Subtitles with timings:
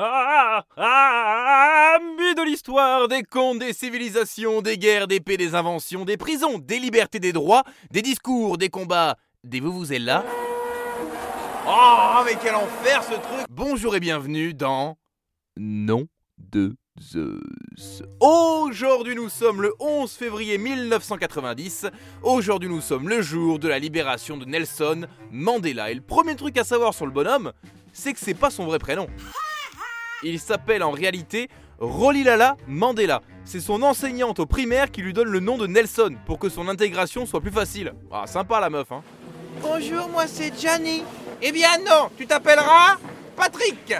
[0.00, 6.04] Ah, ah, ah, de l'histoire, des contes, des civilisations, des guerres, des paix, des inventions,
[6.04, 10.24] des prisons, des libertés, des droits, des discours, des combats, des vous vous êtes là
[11.66, 14.96] Oh, mais quel enfer ce truc Bonjour et bienvenue dans
[15.56, 16.06] Nom
[16.38, 18.04] de Zeus.
[18.20, 21.88] Aujourd'hui nous sommes le 11 février 1990.
[22.22, 25.90] Aujourd'hui nous sommes le jour de la libération de Nelson Mandela.
[25.90, 27.52] Et le premier truc à savoir sur le bonhomme,
[27.92, 29.08] c'est que c'est pas son vrai prénom.
[30.24, 31.48] Il s'appelle en réalité
[31.78, 33.22] Rolilala Mandela.
[33.44, 36.68] C'est son enseignante au primaire qui lui donne le nom de Nelson pour que son
[36.68, 37.92] intégration soit plus facile.
[38.10, 39.02] Ah, sympa la meuf, hein.
[39.62, 41.04] Bonjour, moi c'est Gianni.
[41.40, 42.96] Eh bien non, tu t'appelleras
[43.36, 43.94] Patrick.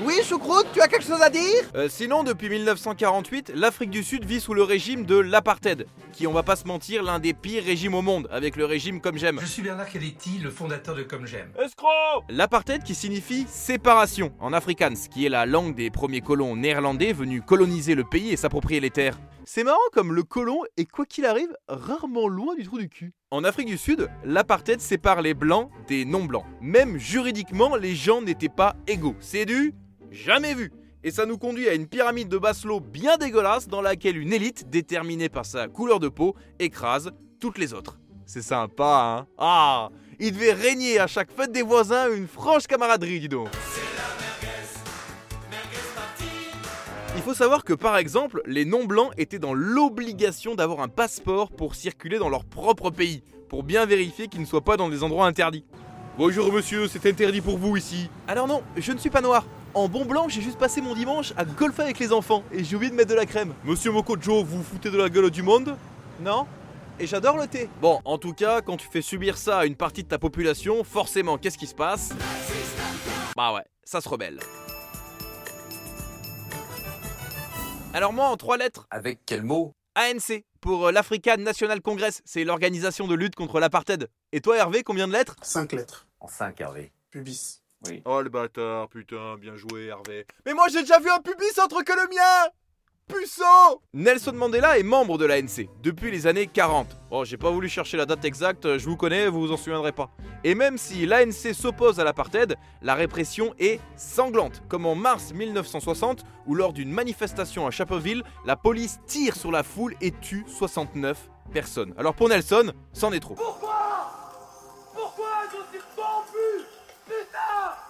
[0.00, 1.42] Oui, choucroute, tu as quelque chose à dire?
[1.74, 6.32] Euh, sinon, depuis 1948, l'Afrique du Sud vit sous le régime de l'apartheid, qui, on
[6.32, 9.40] va pas se mentir, l'un des pires régimes au monde, avec le régime comme j'aime.
[9.40, 11.50] Je suis Bernard Keleti, le fondateur de Comme J'aime.
[11.60, 17.12] Escroc L'apartheid qui signifie séparation en afrikaans, qui est la langue des premiers colons néerlandais
[17.12, 19.18] venus coloniser le pays et s'approprier les terres.
[19.44, 23.14] C'est marrant comme le colon est quoi qu'il arrive rarement loin du trou du cul.
[23.32, 26.44] En Afrique du Sud, l'apartheid sépare les blancs des non-blancs.
[26.60, 29.16] Même juridiquement, les gens n'étaient pas égaux.
[29.20, 29.74] C'est du
[30.10, 30.72] jamais vu.
[31.04, 34.68] Et ça nous conduit à une pyramide de Maslow bien dégueulasse dans laquelle une élite,
[34.68, 37.98] déterminée par sa couleur de peau, écrase toutes les autres.
[38.26, 43.20] C'est sympa, hein Ah Il devait régner à chaque fête des voisins une franche camaraderie,
[43.20, 43.48] dis donc
[47.16, 51.74] Il faut savoir que par exemple, les non-blancs étaient dans l'obligation d'avoir un passeport pour
[51.74, 55.26] circuler dans leur propre pays, pour bien vérifier qu'ils ne soient pas dans des endroits
[55.26, 55.64] interdits.
[56.16, 58.10] Bonjour monsieur, c'est interdit pour vous ici.
[58.26, 59.46] Alors non, je ne suis pas noir.
[59.78, 62.74] En bon blanc, j'ai juste passé mon dimanche à golfer avec les enfants et j'ai
[62.74, 63.54] oublié de mettre de la crème.
[63.62, 65.76] Monsieur Mokojo, vous vous foutez de la gueule du monde
[66.18, 66.48] Non?
[66.98, 67.70] Et j'adore le thé.
[67.80, 70.82] Bon, en tout cas, quand tu fais subir ça à une partie de ta population,
[70.82, 72.10] forcément, qu'est-ce qui se passe?
[73.36, 74.40] Bah ouais, ça se rebelle.
[77.94, 79.76] Alors moi, en trois lettres, Avec quel mot?
[79.94, 84.08] ANC, pour euh, l'African National Congress, c'est l'organisation de lutte contre l'apartheid.
[84.32, 85.36] Et toi Hervé, combien de lettres?
[85.42, 86.08] 5 lettres.
[86.18, 86.90] En 5, Hervé.
[87.12, 87.57] Pubis.
[87.86, 88.02] Oui.
[88.04, 90.26] Oh le bâtard, putain, bien joué Hervé.
[90.44, 92.50] Mais moi j'ai déjà vu un pubis entre que le mien
[93.08, 96.86] Puceau Nelson Mandela est membre de l'ANC depuis les années 40.
[97.10, 99.92] Oh, j'ai pas voulu chercher la date exacte, je vous connais, vous vous en souviendrez
[99.92, 100.10] pas.
[100.44, 106.24] Et même si l'ANC s'oppose à l'apartheid, la répression est sanglante, comme en mars 1960
[106.46, 111.30] où lors d'une manifestation à Chapelville, la police tire sur la foule et tue 69
[111.52, 111.94] personnes.
[111.96, 113.36] Alors pour Nelson, c'en est trop.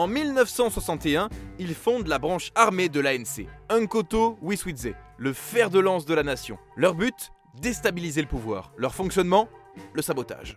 [0.00, 1.28] En 1961,
[1.58, 6.22] il fonde la branche armée de l'ANC, Unkoto Wiswitze, le fer de lance de la
[6.22, 6.58] nation.
[6.74, 7.30] Leur but
[7.60, 8.72] Déstabiliser le pouvoir.
[8.78, 9.50] Leur fonctionnement
[9.92, 10.56] Le sabotage.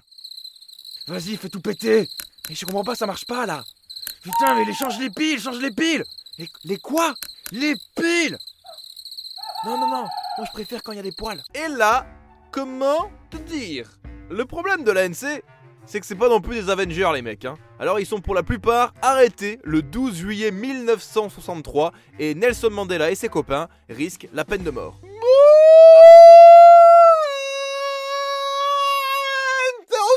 [1.07, 2.07] Vas-y, fais tout péter.
[2.47, 3.65] Mais je comprends pas, ça marche pas là.
[4.21, 6.05] Putain, mais les change les piles, change les piles.
[6.37, 7.13] Les, les quoi?
[7.51, 8.37] Les piles
[9.65, 10.07] Non, non, non.
[10.37, 11.43] Moi, je préfère quand il y a des poils.
[11.53, 12.05] Et là,
[12.49, 13.89] comment te dire?
[14.29, 15.43] Le problème de l'ANC,
[15.85, 17.45] c'est que c'est pas non plus des Avengers les mecs.
[17.45, 17.55] Hein.
[17.79, 23.15] Alors ils sont pour la plupart arrêtés le 12 juillet 1963 et Nelson Mandela et
[23.15, 24.99] ses copains risquent la peine de mort.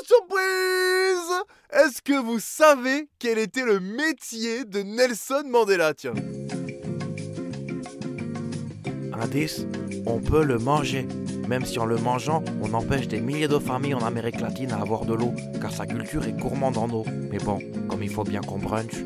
[0.07, 5.95] surprise Est-ce que vous savez quel était le métier de Nelson Mandela?
[5.95, 6.15] Tiens.
[9.13, 9.67] Indice,
[10.07, 11.07] on peut le manger.
[11.49, 14.81] Même si en le mangeant, on empêche des milliers de familles en Amérique latine à
[14.81, 17.05] avoir de l'eau, car sa culture est gourmande en eau.
[17.31, 17.59] Mais bon,
[17.89, 19.05] comme il faut bien qu'on brunch.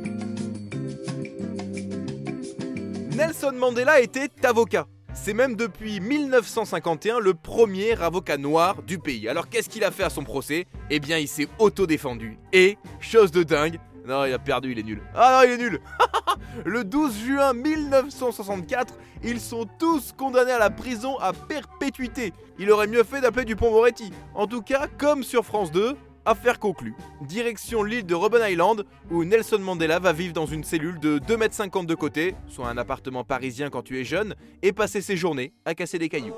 [3.15, 4.87] Nelson Mandela était avocat.
[5.13, 9.29] C'est même depuis 1951 le premier avocat noir du pays.
[9.29, 10.67] Alors qu'est-ce qu'il a fait à son procès?
[10.89, 12.39] Eh bien il s'est auto-défendu.
[12.55, 15.03] Et, chose de dingue, non il a perdu, il est nul.
[15.15, 15.81] Ah non il est nul
[16.65, 22.33] Le 12 juin 1964, ils sont tous condamnés à la prison à perpétuité.
[22.59, 24.11] Il aurait mieux fait d'appeler Dupont-Moretti.
[24.35, 26.95] En tout cas, comme sur France 2, affaire conclue.
[27.23, 31.81] Direction l'île de Robben Island, où Nelson Mandela va vivre dans une cellule de 2,50
[31.81, 35.53] m de côté, soit un appartement parisien quand tu es jeune, et passer ses journées
[35.65, 36.35] à casser des cailloux.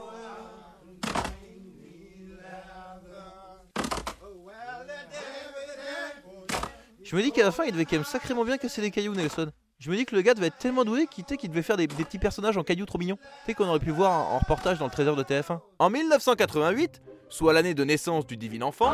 [7.13, 9.13] Je me dis qu'à la fin, il devait quand même sacrément bien casser des cailloux,
[9.13, 9.51] Nelson.
[9.79, 11.87] Je me dis que le gars devait être tellement doué qu'il qu'il devait faire des,
[11.87, 13.19] petits personnages en cailloux trop mignons.
[13.47, 15.61] Tu qu'on aurait pu voir en, en reportage dans le trésor de TF1.
[15.79, 18.91] En 1988, soit l'année de naissance du divin enfant.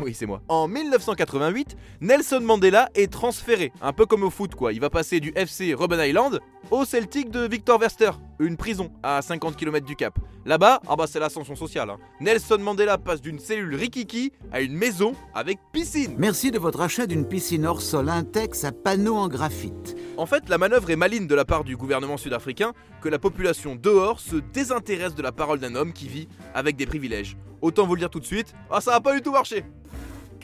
[0.00, 0.40] Oui, c'est moi.
[0.46, 4.72] En 1988, Nelson Mandela est transféré, un peu comme au foot quoi.
[4.72, 6.38] Il va passer du FC Robben Island
[6.70, 10.18] au Celtic de Victor Verster, une prison à 50 km du Cap.
[10.44, 11.90] Là-bas, ah bah c'est l'ascension sociale.
[11.90, 11.98] hein.
[12.20, 16.14] Nelson Mandela passe d'une cellule rikiki à une maison avec piscine.
[16.18, 19.96] Merci de votre achat d'une piscine hors sol Intex à panneaux en graphite.
[20.16, 23.74] En fait, la manœuvre est maligne de la part du gouvernement sud-africain que la population
[23.76, 27.36] dehors se désintéresse de la parole d'un homme qui vit avec des privilèges.
[27.60, 29.64] Autant vous le dire tout de suite, ah ça a pas du tout marché.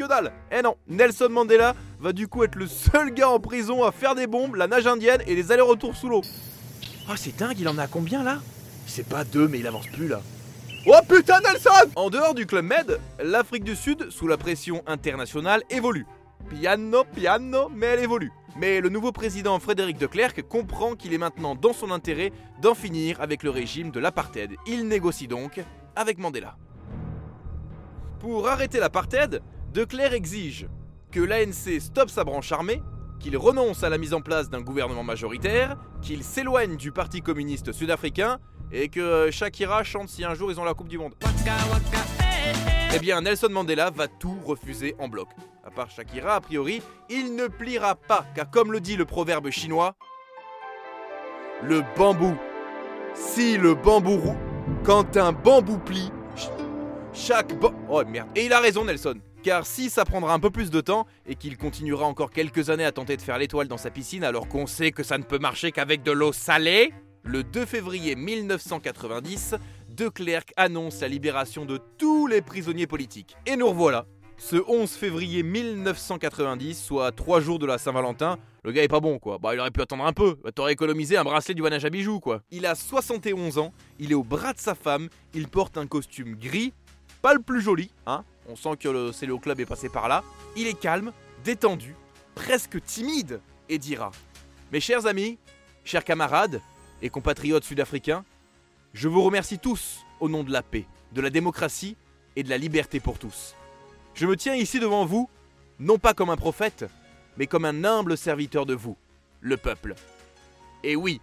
[0.03, 3.85] Que dalle Eh non, Nelson Mandela va du coup être le seul gars en prison
[3.85, 6.23] à faire des bombes, la nage indienne et les allers-retours sous l'eau.
[7.09, 8.41] Oh, c'est dingue, il en a combien là?
[8.85, 10.21] C'est pas deux, mais il avance plus là.
[10.89, 15.63] Oh putain Nelson En dehors du Club Med, l'Afrique du Sud, sous la pression internationale,
[15.71, 16.07] évolue.
[16.51, 18.33] Piano, piano, mais elle évolue.
[18.57, 22.75] Mais le nouveau président Frédéric de Klerk comprend qu'il est maintenant dans son intérêt d'en
[22.75, 24.57] finir avec le régime de l'apartheid.
[24.67, 25.61] Il négocie donc
[25.95, 26.57] avec Mandela.
[28.19, 30.67] Pour arrêter l'apartheid, de Klerk exige
[31.11, 32.83] que l'ANC stoppe sa branche armée,
[33.21, 37.73] qu'il renonce à la mise en place d'un gouvernement majoritaire, qu'il s'éloigne du Parti communiste
[37.73, 38.39] sud-africain
[38.73, 41.15] et que Shakira chante si un jour ils ont la Coupe du Monde.
[42.95, 45.29] Eh bien, Nelson Mandela va tout refuser en bloc.
[45.65, 49.51] À part Shakira, a priori, il ne pliera pas, car comme le dit le proverbe
[49.51, 49.95] chinois,
[51.63, 52.35] le bambou.
[53.15, 54.37] Si le bambou roux,
[54.85, 56.51] quand un bambou plie, ch-
[57.13, 58.29] chaque ba- Oh merde.
[58.35, 59.15] Et il a raison, Nelson.
[59.43, 62.85] Car si ça prendra un peu plus de temps et qu'il continuera encore quelques années
[62.85, 65.41] à tenter de faire l'étoile dans sa piscine alors qu'on sait que ça ne peut
[65.41, 66.95] marcher qu'avec de l'eau salée,
[67.25, 69.57] le 2 février 1990,
[69.89, 73.37] De Klerk annonce la libération de tous les prisonniers politiques.
[73.47, 74.07] Et nous revoilà.
[74.39, 79.19] Ce 11 février 1990, soit 3 jours de la Saint-Valentin, le gars est pas bon
[79.19, 79.39] quoi.
[79.39, 80.37] Bah il aurait pu attendre un peu.
[80.43, 82.43] Bah, T'aurais économisé un bracelet du Wanage à bijoux quoi.
[82.51, 86.37] Il a 71 ans, il est au bras de sa femme, il porte un costume
[86.37, 86.73] gris,
[87.23, 88.25] pas le plus joli, hein.
[88.49, 90.25] On sent que le Céléo Club est passé par là.
[90.57, 91.13] Il est calme,
[91.45, 91.95] détendu,
[92.35, 94.11] presque timide, et dira
[94.73, 95.39] Mes chers amis,
[95.85, 96.61] chers camarades
[97.01, 98.25] et compatriotes sud-africains,
[98.93, 101.97] je vous remercie tous au nom de la paix, de la démocratie
[102.37, 103.55] et de la liberté pour tous.
[104.15, 105.29] Je me tiens ici devant vous,
[105.79, 106.85] non pas comme un prophète,
[107.37, 108.97] mais comme un humble serviteur de vous,
[109.41, 109.95] le peuple.
[110.85, 111.21] Et oui,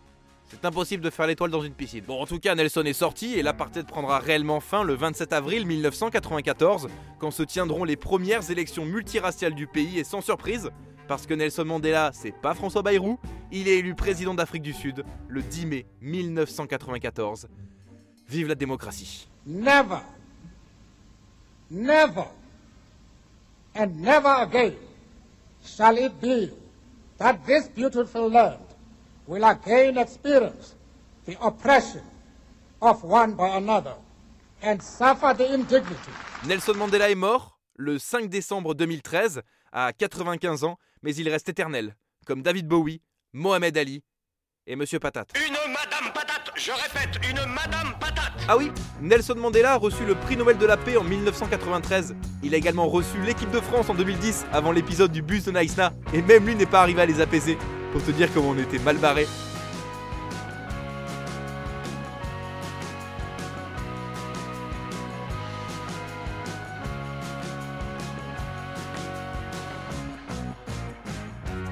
[0.50, 2.04] c'est impossible de faire l'étoile dans une piscine.
[2.06, 5.66] Bon, en tout cas, Nelson est sorti et l'apartheid prendra réellement fin le 27 avril
[5.66, 6.88] 1994,
[7.19, 10.72] quand se tiendront les premières élections multiraciales du pays et sans surprise,
[11.07, 13.19] parce que Nelson Mandela, c'est pas François Bayrou,
[13.51, 17.48] il est élu président d'Afrique du Sud le 10 mai 1994.
[18.28, 19.28] Vive la démocratie.
[19.45, 20.00] Never,
[21.72, 22.25] never,
[23.75, 24.74] and never again
[25.63, 26.52] shall it be
[27.18, 28.69] that this beautiful land
[29.30, 30.76] will again experience
[31.26, 32.02] the oppression
[32.81, 33.94] of one by another
[34.64, 36.12] and suffer the indignity
[36.48, 39.42] Nelson Mandela est mort le 5 décembre 2013
[39.72, 41.96] à 95 ans, mais il reste éternel,
[42.26, 43.02] comme David Bowie,
[43.34, 44.04] Mohamed Ali
[44.66, 45.31] et Monsieur Patate.
[45.38, 48.34] Une Madame Patate, je répète, une Madame Patate.
[48.48, 52.16] Ah oui, Nelson Mandela a reçu le prix Nobel de la paix en 1993.
[52.42, 55.94] Il a également reçu l'équipe de France en 2010 avant l'épisode du bus de Naïsna.
[56.14, 57.58] Et même lui n'est pas arrivé à les apaiser.
[57.92, 59.28] Pour te dire comment on était mal barré.